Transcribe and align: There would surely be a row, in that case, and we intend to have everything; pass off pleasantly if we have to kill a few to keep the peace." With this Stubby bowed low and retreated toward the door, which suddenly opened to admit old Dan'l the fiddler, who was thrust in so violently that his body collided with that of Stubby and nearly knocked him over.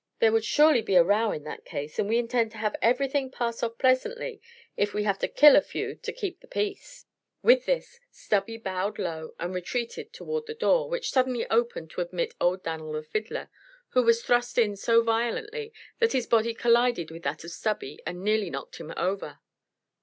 There 0.17 0.31
would 0.31 0.43
surely 0.43 0.81
be 0.81 0.95
a 0.95 1.03
row, 1.03 1.31
in 1.31 1.43
that 1.43 1.63
case, 1.63 1.99
and 1.99 2.09
we 2.09 2.17
intend 2.17 2.49
to 2.53 2.57
have 2.57 2.75
everything; 2.81 3.29
pass 3.29 3.61
off 3.61 3.77
pleasantly 3.77 4.41
if 4.75 4.95
we 4.95 5.03
have 5.03 5.19
to 5.19 5.27
kill 5.27 5.55
a 5.55 5.61
few 5.61 5.93
to 5.93 6.11
keep 6.11 6.39
the 6.39 6.47
peace." 6.47 7.05
With 7.43 7.67
this 7.67 7.99
Stubby 8.09 8.57
bowed 8.57 8.97
low 8.97 9.35
and 9.37 9.53
retreated 9.53 10.11
toward 10.11 10.47
the 10.47 10.55
door, 10.55 10.89
which 10.89 11.11
suddenly 11.11 11.45
opened 11.51 11.91
to 11.91 12.01
admit 12.01 12.33
old 12.41 12.63
Dan'l 12.63 12.91
the 12.93 13.03
fiddler, 13.03 13.51
who 13.89 14.01
was 14.01 14.23
thrust 14.23 14.57
in 14.57 14.75
so 14.75 15.03
violently 15.03 15.71
that 15.99 16.13
his 16.13 16.25
body 16.25 16.55
collided 16.55 17.11
with 17.11 17.21
that 17.21 17.43
of 17.43 17.51
Stubby 17.51 17.99
and 18.03 18.23
nearly 18.23 18.49
knocked 18.49 18.77
him 18.77 18.91
over. 18.97 19.37